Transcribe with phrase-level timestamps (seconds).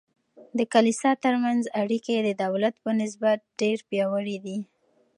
[0.57, 4.57] د کلیسا ترمنځ اړیکې د دولت په نسبت ډیر پیاوړي دي.